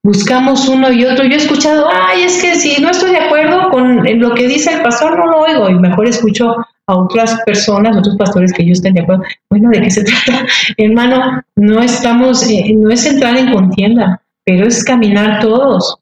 [0.03, 1.25] Buscamos uno y otro.
[1.25, 4.73] Yo he escuchado, ay, es que si no estoy de acuerdo con lo que dice
[4.73, 5.69] el pastor, no lo oigo.
[5.69, 6.55] Y mejor escucho
[6.88, 9.23] a otras personas, otros pastores que yo estén de acuerdo.
[9.49, 10.45] Bueno, ¿de qué se trata?
[10.77, 15.97] Hermano, no estamos, eh, no es entrar en contienda, pero es caminar todos.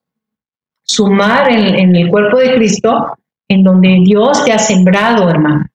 [0.83, 3.17] Sumar en, en el cuerpo de Cristo,
[3.49, 5.65] en donde Dios te ha sembrado, hermano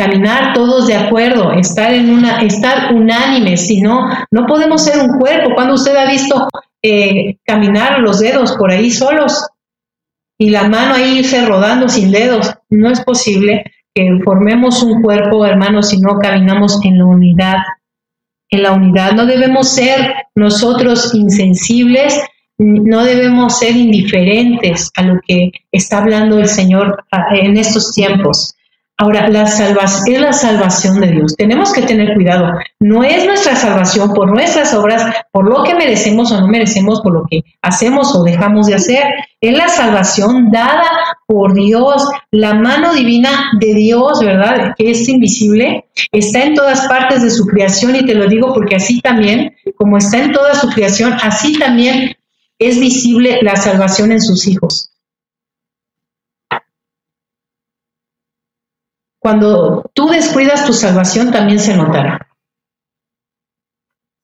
[0.00, 5.18] caminar todos de acuerdo, estar en una, estar unánimes, si no, no podemos ser un
[5.18, 5.50] cuerpo.
[5.54, 6.48] Cuando usted ha visto
[6.82, 9.46] eh, caminar los dedos por ahí solos
[10.38, 13.64] y la mano ahí irse rodando sin dedos, no es posible
[13.94, 17.56] que formemos un cuerpo, hermanos, si no caminamos en la unidad.
[18.48, 22.18] En la unidad no debemos ser nosotros insensibles,
[22.58, 28.54] no debemos ser indiferentes a lo que está hablando el Señor en estos tiempos.
[29.02, 31.34] Ahora, la salvación es la salvación de Dios.
[31.34, 32.52] Tenemos que tener cuidado.
[32.80, 37.14] No es nuestra salvación por nuestras obras, por lo que merecemos o no merecemos, por
[37.14, 39.04] lo que hacemos o dejamos de hacer.
[39.40, 40.84] Es la salvación dada
[41.26, 42.10] por Dios.
[42.30, 44.74] La mano divina de Dios, ¿verdad?
[44.76, 48.76] Que es invisible, está en todas partes de su creación y te lo digo porque
[48.76, 52.18] así también, como está en toda su creación, así también
[52.58, 54.89] es visible la salvación en sus hijos.
[59.20, 62.26] Cuando tú descuidas tu salvación, también se notará.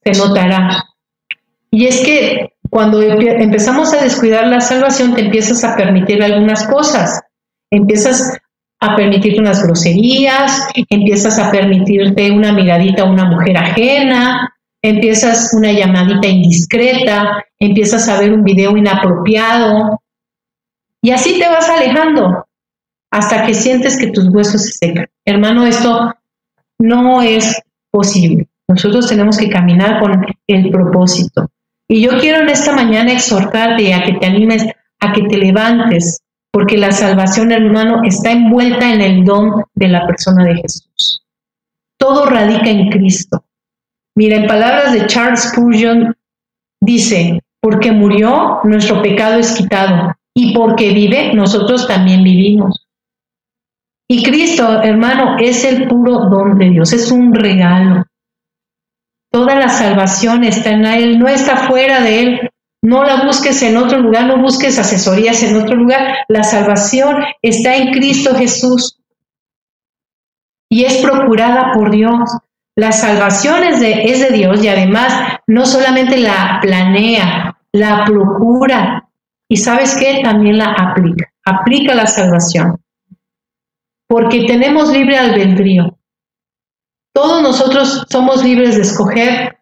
[0.02, 0.85] Se notará.
[1.70, 7.20] Y es que cuando empezamos a descuidar la salvación, te empiezas a permitir algunas cosas.
[7.70, 8.38] Empiezas
[8.80, 15.72] a permitirte unas groserías, empiezas a permitirte una miradita a una mujer ajena, empiezas una
[15.72, 20.00] llamadita indiscreta, empiezas a ver un video inapropiado
[21.02, 22.46] y así te vas alejando
[23.11, 25.07] hasta que sientes que tus huesos se secan.
[25.25, 26.14] Hermano, esto
[26.79, 28.49] no es posible.
[28.69, 31.51] Nosotros tenemos que caminar con el propósito.
[31.88, 34.66] Y yo quiero en esta mañana exhortarte a que te animes,
[35.01, 40.07] a que te levantes, porque la salvación, hermano, está envuelta en el don de la
[40.07, 41.23] persona de Jesús.
[41.99, 43.45] Todo radica en Cristo.
[44.16, 46.16] Mira, en palabras de Charles Spurgeon,
[46.81, 52.86] dice, porque murió, nuestro pecado es quitado, y porque vive, nosotros también vivimos.
[54.09, 58.05] Y Cristo, hermano, es el puro don de Dios, es un regalo.
[59.33, 62.51] Toda la salvación está en Él, no está fuera de Él.
[62.83, 66.19] No la busques en otro lugar, no busques asesorías en otro lugar.
[66.29, 69.01] La salvación está en Cristo Jesús
[70.71, 72.31] y es procurada por Dios.
[72.77, 79.09] La salvación es de, Dios y además no solamente la planea, la procura
[79.49, 81.33] y sabes qué, también la aplica.
[81.45, 82.79] Aplica la salvación
[84.09, 85.99] porque tenemos libre albedrío.
[87.14, 89.59] Todos nosotros somos libres de escoger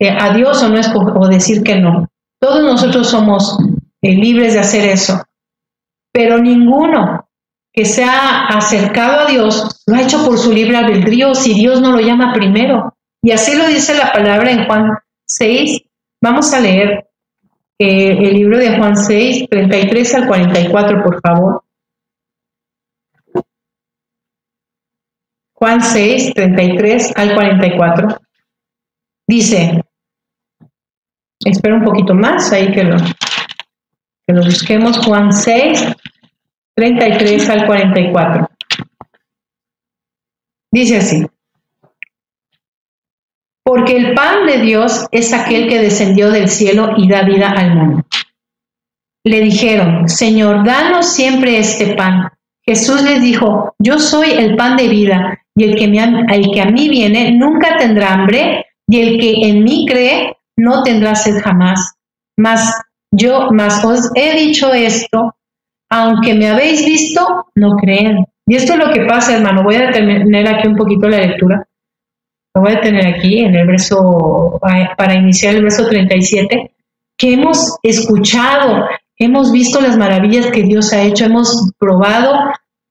[0.00, 0.80] eh, a Dios o, no
[1.20, 2.08] o decir que no.
[2.40, 3.58] Todos nosotros somos
[4.02, 5.22] eh, libres de hacer eso.
[6.12, 7.28] Pero ninguno
[7.72, 11.80] que se ha acercado a Dios lo ha hecho por su libre albedrío si Dios
[11.80, 12.94] no lo llama primero.
[13.22, 14.90] Y así lo dice la palabra en Juan
[15.26, 15.82] 6.
[16.22, 17.08] Vamos a leer
[17.78, 21.62] eh, el libro de Juan 6, 33 al 44, por favor.
[25.58, 28.20] Juan 6, 33 al 44.
[29.26, 29.82] Dice,
[31.44, 35.96] espero un poquito más, ahí que lo, que lo busquemos, Juan 6,
[36.76, 38.48] 33 al 44.
[40.70, 41.26] Dice así,
[43.64, 47.74] porque el pan de Dios es aquel que descendió del cielo y da vida al
[47.74, 48.06] mundo.
[49.24, 52.30] Le dijeron, Señor, danos siempre este pan.
[52.68, 56.66] Jesús les dijo, yo soy el pan de vida, y el que, el que a
[56.66, 61.94] mí viene nunca tendrá hambre, y el que en mí cree no tendrá sed jamás.
[62.36, 62.78] Mas
[63.10, 65.34] yo, mas os he dicho esto,
[65.90, 68.26] aunque me habéis visto, no creen.
[68.46, 69.62] Y esto es lo que pasa, hermano.
[69.62, 71.66] Voy a detener aquí un poquito la lectura.
[72.54, 76.70] Lo voy a tener aquí en el verso, para iniciar el verso 37,
[77.16, 78.84] que hemos escuchado,
[79.18, 82.34] hemos visto las maravillas que Dios ha hecho, hemos probado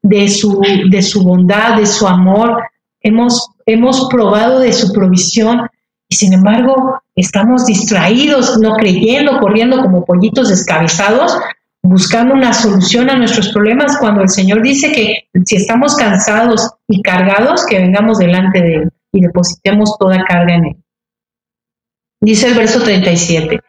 [0.02, 2.62] de su, de su bondad, de su amor,
[3.02, 5.68] hemos, hemos probado de su provisión
[6.10, 11.38] y sin embargo estamos distraídos, no creyendo, corriendo como pollitos descabezados,
[11.82, 17.02] buscando una solución a nuestros problemas cuando el Señor dice que si estamos cansados y
[17.02, 20.76] cargados, que vengamos delante de Él y depositemos toda carga en Él.
[22.20, 23.60] Dice el verso 37,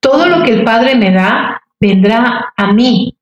[0.00, 3.16] todo lo que el Padre me da vendrá a mí,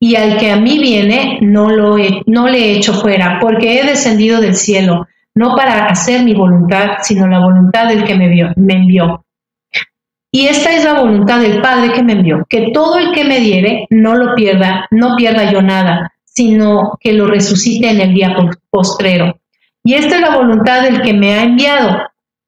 [0.00, 3.84] y al que a mí viene no, lo no le he hecho fuera, porque he
[3.84, 8.74] descendido del cielo, no para hacer mi voluntad, sino la voluntad del que me, me
[8.74, 9.24] envió.
[10.30, 13.40] Y esta es la voluntad del Padre que me envió, que todo el que me
[13.40, 18.36] diere no lo pierda, no pierda yo nada, sino que lo resucite en el día
[18.68, 19.38] postrero.
[19.84, 21.98] Y esta es la voluntad del que me ha enviado,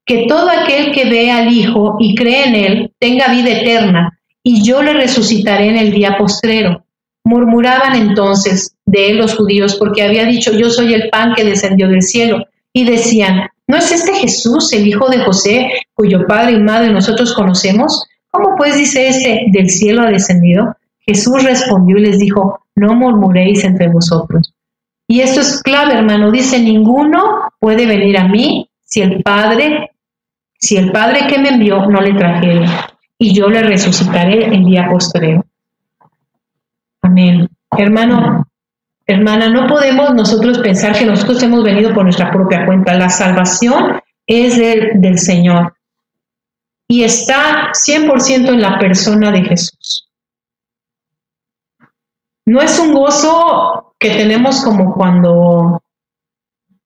[0.04, 4.15] que todo aquel que ve al Hijo y cree en Él tenga vida eterna,
[4.48, 6.84] y yo le resucitaré en el día postrero.
[7.24, 11.88] Murmuraban entonces de él los judíos porque había dicho, yo soy el pan que descendió
[11.88, 16.60] del cielo y decían, ¿no es este Jesús, el hijo de José, cuyo padre y
[16.60, 18.04] madre nosotros conocemos?
[18.30, 20.76] ¿Cómo pues dice este, del cielo ha descendido?
[21.00, 24.54] Jesús respondió y les dijo, no murmuréis entre vosotros.
[25.08, 29.90] Y esto es clave, hermano, dice, ninguno puede venir a mí si el Padre,
[30.56, 32.66] si el Padre que me envió no le trajere,
[33.18, 35.44] y yo le resucitaré el día posterior.
[37.02, 37.48] Amén.
[37.76, 38.46] Hermano,
[39.08, 42.94] Hermana, no podemos nosotros pensar que nosotros hemos venido por nuestra propia cuenta.
[42.94, 45.74] La salvación es del, Señor
[46.88, 50.08] y está 100% en la persona de Jesús.
[52.44, 55.82] No es un gozo que tenemos como cuando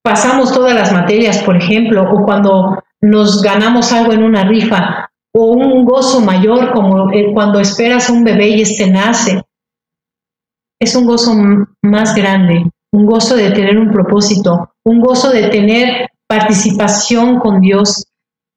[0.02, 5.52] pasamos todas las materias, por ejemplo, o cuando nos ganamos algo en una rifa, o
[5.52, 9.42] un gozo mayor como eh, cuando esperas un bebé y este nace.
[10.80, 11.34] Es un gozo
[11.82, 18.06] más grande, un gozo de tener un propósito, un gozo de tener participación con Dios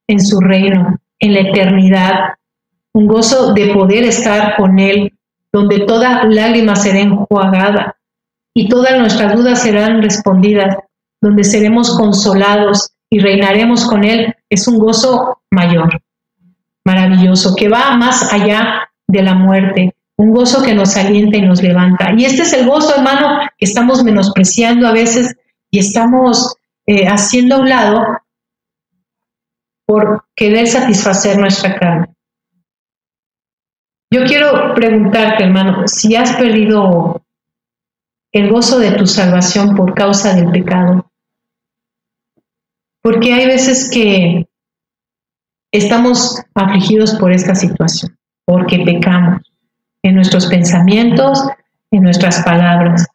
[0.08, 2.14] en su reino, en la eternidad,
[2.94, 5.18] un gozo de poder estar con Él,
[5.52, 7.98] donde toda lágrima será enjuagada
[8.56, 10.78] y todas nuestras dudas serán respondidas,
[11.22, 16.02] donde seremos consolados y reinaremos con Él, es un gozo mayor,
[16.86, 21.62] maravilloso, que va más allá de la muerte, un gozo que nos alienta y nos
[21.62, 22.14] levanta.
[22.16, 25.36] Y este es el gozo, hermano, que estamos menospreciando a veces
[25.72, 28.06] y estamos eh, haciendo a un lado
[29.86, 32.08] por querer satisfacer nuestra carne.
[34.12, 37.24] Yo quiero preguntarte, hermano, si has perdido
[38.34, 41.10] el gozo de tu salvación por causa del pecado.
[43.02, 44.48] Porque hay veces que
[45.74, 49.42] estamos afligidos por esta situación, porque pecamos
[50.04, 51.44] en nuestros pensamientos,
[51.92, 53.08] en nuestras palabras.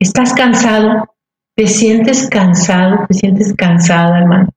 [0.00, 1.14] ¿Estás cansado?
[1.54, 3.06] ¿Te sientes cansado?
[3.06, 4.48] ¿Te sientes cansada, hermano?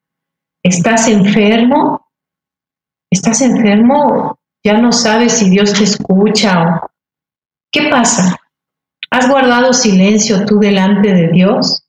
[0.63, 2.07] ¿Estás enfermo?
[3.11, 4.39] ¿Estás enfermo?
[4.63, 6.91] Ya no sabes si Dios te escucha o...
[7.71, 8.37] ¿Qué pasa?
[9.11, 11.86] ¿Has guardado silencio tú delante de Dios?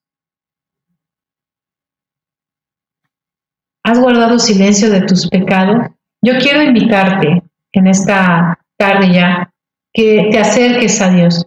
[3.82, 5.88] ¿Has guardado silencio de tus pecados?
[6.20, 9.52] Yo quiero invitarte en esta tarde ya
[9.92, 11.46] que te acerques a Dios,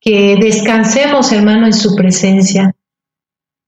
[0.00, 2.74] que descansemos, hermano, en su presencia.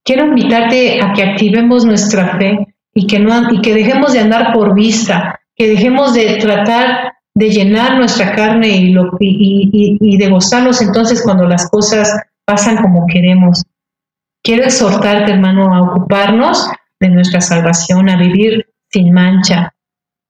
[0.05, 4.53] Quiero invitarte a que activemos nuestra fe y que, no, y que dejemos de andar
[4.53, 10.28] por vista, que dejemos de tratar de llenar nuestra carne y, lo, y, y de
[10.28, 12.11] gozarnos entonces cuando las cosas
[12.45, 13.62] pasan como queremos.
[14.43, 16.68] Quiero exhortarte, hermano, a ocuparnos
[17.01, 19.74] de nuestra salvación, a vivir sin mancha,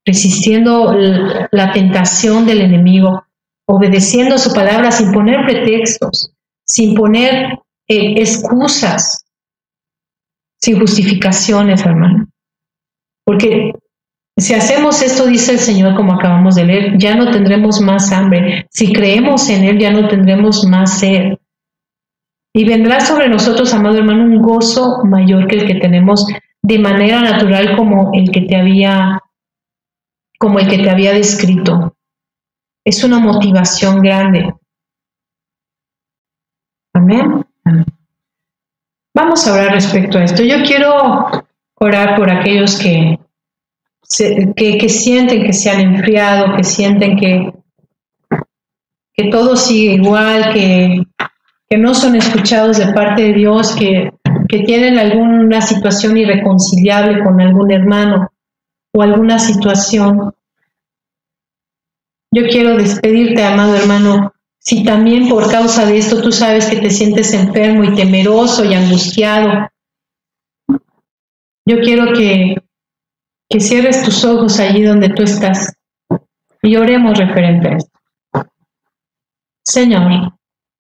[0.05, 0.95] resistiendo
[1.51, 3.25] la tentación del enemigo,
[3.67, 6.33] obedeciendo su palabra sin poner pretextos,
[6.65, 7.59] sin poner
[7.89, 9.25] eh, excusas,
[10.61, 12.29] sin justificaciones, hermano.
[13.25, 13.73] Porque
[14.39, 18.67] Si hacemos esto, dice el Señor, como acabamos de leer, ya no tendremos más hambre.
[18.71, 21.39] Si creemos en Él, ya no tendremos más sed.
[22.55, 26.27] Y vendrá sobre nosotros, amado hermano, un gozo mayor que el que tenemos
[26.67, 29.23] de manera natural como el que te había
[30.37, 31.97] como el que te había descrito.
[32.85, 34.53] Es una motivación grande.
[36.93, 37.47] Amén.
[39.15, 40.43] Vamos a hablar respecto a esto.
[40.43, 41.47] Yo quiero
[41.77, 43.21] orar por aquellos que,
[44.57, 47.53] que, sienten que se han enfriado, que sienten que,
[49.15, 51.01] que todo sigue igual, que,
[51.71, 54.11] que no son escuchados de parte de Dios, que,
[54.49, 58.31] que tienen alguna situación irreconciliable con algún hermano
[58.95, 60.35] o alguna situación.
[62.33, 66.91] Yo quiero despedirte, amado hermano, si también por causa de esto tú sabes que te
[66.91, 69.69] sientes enfermo y temeroso y angustiado.
[71.65, 72.57] Yo quiero que,
[73.59, 75.73] cierres tus ojos allí donde tú estás
[76.63, 77.99] y oremos referente a esto.
[79.65, 80.36] Señor,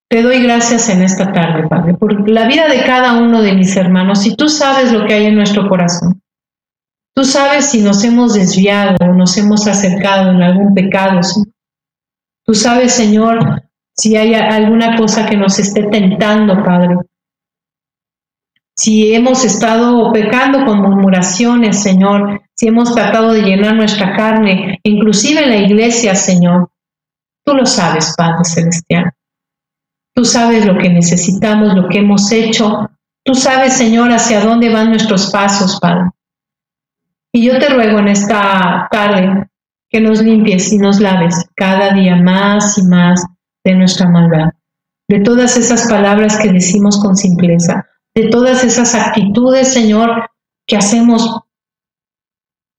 [0.08, 3.76] te doy gracias en esta tarde, Padre, por la vida de cada uno de mis
[3.76, 4.22] hermanos.
[4.22, 6.22] Si tú sabes lo que hay en nuestro corazón,
[7.14, 11.20] tú sabes si nos hemos desviado o nos hemos acercado en algún pecado.
[12.44, 13.62] Tú sabes, Señor,
[13.96, 16.96] si hay alguna cosa que nos esté tentando, Padre.
[18.78, 25.42] Si hemos estado pecando con murmuraciones, Señor, si hemos tratado de llenar nuestra carne, inclusive
[25.42, 26.68] en la iglesia, Señor,
[27.44, 29.15] tú lo sabes, Padre Celestial.
[30.16, 32.90] Tú sabes lo que necesitamos, lo que hemos hecho.
[33.22, 36.10] Tú sabes, Señor, hacia dónde van nuestros pasos, Padre.
[37.34, 39.50] Y yo te ruego en esta tarde
[39.90, 43.26] que nos limpies y nos laves cada día más y más
[43.62, 44.52] de nuestra maldad,
[45.06, 50.30] de todas esas palabras que decimos con simpleza, de todas esas actitudes, Señor,
[50.66, 51.42] que hacemos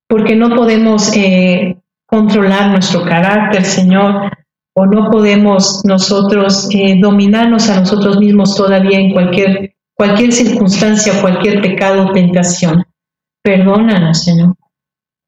[0.09, 1.77] porque no podemos eh,
[2.07, 4.31] controlar nuestro carácter, Señor,
[4.79, 11.63] o no podemos nosotros eh, dominarnos a nosotros mismos todavía en cualquier, cualquier circunstancia, cualquier
[11.63, 12.85] pecado o tentación.
[13.41, 14.53] Perdónanos, Señor.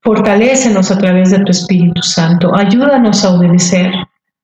[0.03, 2.55] Fortalécenos a través de tu Espíritu Santo.
[2.55, 3.91] Ayúdanos a obedecer.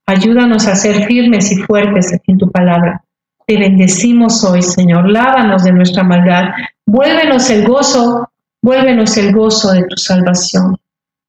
[0.08, 3.04] Ayúdanos a ser firmes y fuertes en tu palabra.
[3.46, 5.08] Te bendecimos hoy, Señor.
[5.12, 6.46] Lávanos de nuestra maldad.
[6.88, 8.28] Vuélvenos el gozo,
[8.60, 10.76] vuélvenos el gozo de tu salvación.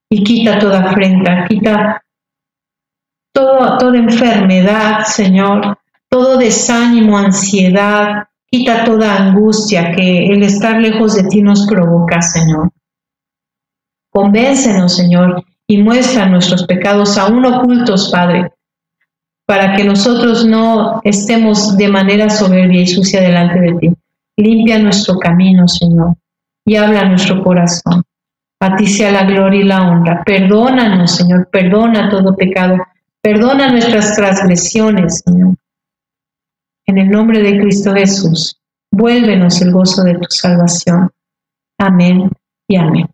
[0.09, 2.01] Y quita toda afrenta, quita
[3.37, 5.77] toda enfermedad, Señor,
[6.09, 12.71] todo desánimo, ansiedad, quita toda angustia que el estar lejos de ti nos provoca, Señor.
[14.11, 18.51] Convéncenos, Señor, y muestra nuestros pecados aún ocultos, Padre,
[19.45, 23.93] para que nosotros no estemos de manera soberbia y sucia delante de ti.
[24.37, 26.15] Limpia nuestro camino, Señor,
[26.65, 28.03] y habla nuestro corazón.
[28.59, 30.23] A ti sea la gloria y la honra.
[30.25, 32.77] Perdónanos, Señor, perdona todo pecado
[33.29, 35.55] Perdona nuestras transgresiones, Señor.
[36.85, 38.57] En el nombre de Cristo Jesús,
[38.89, 41.11] vuélvenos el gozo de tu salvación.
[41.77, 42.31] Amén
[42.69, 43.07] y amén.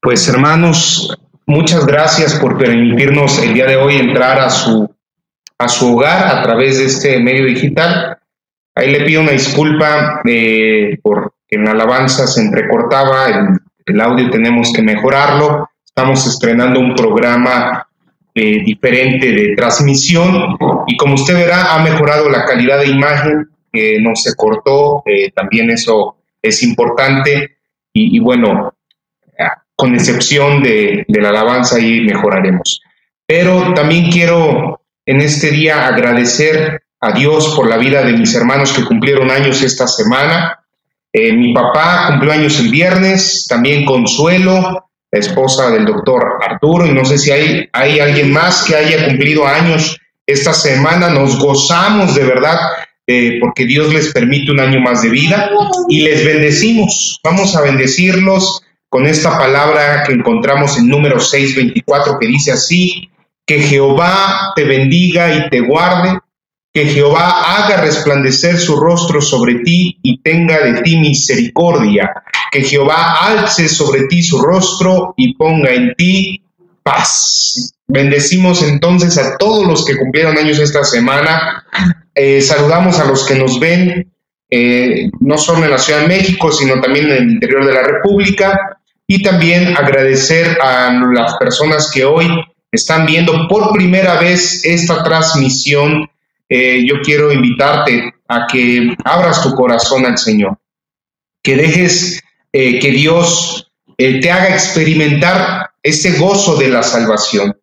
[0.00, 4.88] Pues hermanos, muchas gracias por permitirnos el día de hoy entrar a su,
[5.58, 8.18] a su hogar a través de este medio digital.
[8.76, 13.26] Ahí le pido una disculpa eh, por en la alabanza se entrecortaba,
[13.86, 17.86] el, audio tenemos que mejorarlo, estamos estrenando un programa
[18.34, 23.48] eh, diferente de transmisión y como usted verá ha mejorado la calidad de imagen,
[24.00, 27.58] no se cortó, eh, también eso es importante
[27.92, 28.74] y, bueno,
[29.76, 32.80] con excepción de, de la alabanza ahí mejoraremos.
[33.26, 38.72] Pero también quiero en este día agradecer a Dios por la vida de mis hermanos
[38.72, 40.61] que cumplieron años esta semana.
[41.12, 46.92] Eh, mi papá cumplió años el viernes, también Consuelo, la esposa del doctor Arturo, y
[46.92, 51.10] no sé si hay, hay alguien más que haya cumplido años esta semana.
[51.10, 52.56] Nos gozamos de verdad
[53.06, 55.50] eh, porque Dios les permite un año más de vida
[55.88, 57.20] y les bendecimos.
[57.22, 63.10] Vamos a bendecirlos con esta palabra que encontramos en número 624 que dice así,
[63.46, 66.20] que Jehová te bendiga y te guarde
[66.72, 72.10] que Jehová haga resplandecer su rostro sobre ti y tenga de ti misericordia,
[72.50, 76.42] que Jehová alce sobre ti su rostro y ponga en ti
[76.82, 77.74] paz.
[77.86, 81.66] Bendecimos entonces a todos los que cumplieron años esta semana.
[82.14, 84.10] Eh, saludamos a los que nos ven,
[84.50, 87.82] eh, no solo en la Ciudad de México, sino también en el interior de la
[87.82, 88.78] República.
[89.06, 92.28] Y también agradecer a las personas que hoy
[92.70, 96.08] están viendo por primera vez esta transmisión
[96.54, 100.58] eh, yo quiero invitarte a que abras tu corazón al Señor,
[101.42, 102.22] que dejes
[102.52, 107.56] eh, que Dios eh, te haga experimentar ese gozo de la salvación.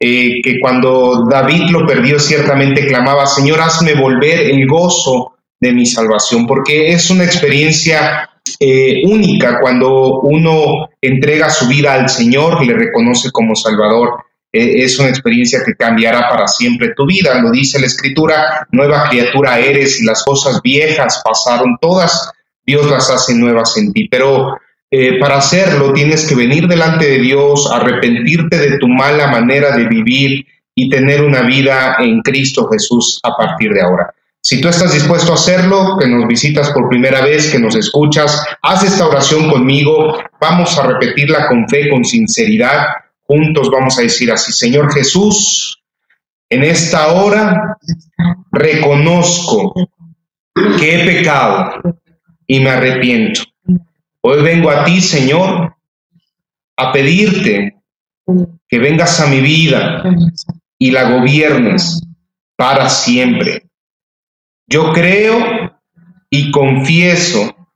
[0.00, 6.46] Que cuando David lo perdió ciertamente clamaba, Señor, hazme volver el gozo de mi salvación,
[6.46, 8.30] porque es una experiencia
[9.06, 14.27] única cuando uno entrega su vida al Señor le reconoce como Salvador.
[14.52, 17.40] Es una experiencia que cambiará para siempre tu vida.
[17.40, 22.32] Lo dice la Escritura, nueva criatura eres y las cosas viejas pasaron todas,
[22.64, 24.08] Dios las hace nuevas en ti.
[24.08, 24.58] Pero
[24.90, 29.86] eh, para hacerlo tienes que venir delante de Dios, arrepentirte de tu mala manera de
[29.86, 34.14] vivir y tener una vida en Cristo Jesús a partir de ahora.
[34.40, 38.42] Si tú estás dispuesto a hacerlo, que nos visitas por primera vez, que nos escuchas,
[38.62, 42.86] haz esta oración conmigo, vamos a repetirla con fe, con sinceridad,
[43.28, 45.82] juntos vamos a decir así, Señor Jesús,
[46.50, 47.76] en esta hora
[48.50, 49.74] reconozco
[50.78, 51.82] que he pecado
[52.46, 53.42] y me arrepiento.
[54.22, 55.76] Hoy vengo a ti, Señor,
[56.78, 57.76] a pedirte
[58.66, 60.02] que vengas a mi vida
[60.78, 62.02] y la gobiernes
[62.56, 63.68] para siempre.
[64.66, 65.78] Yo creo
[66.30, 67.68] y confieso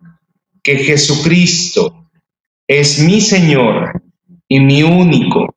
[0.62, 2.10] que Jesucristo
[2.66, 4.02] es mi Señor
[4.48, 5.54] y mi único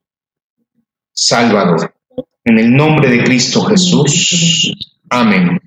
[1.13, 1.93] Salvador.
[2.43, 4.71] En el nombre de Cristo Jesús.
[5.09, 5.59] Amén.